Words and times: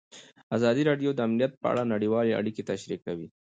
ازادي 0.55 0.83
راډیو 0.89 1.09
د 1.13 1.19
امنیت 1.27 1.51
په 1.61 1.65
اړه 1.71 1.83
نړیوالې 1.93 2.37
اړیکې 2.39 2.67
تشریح 2.71 2.99
کړي. 3.05 3.25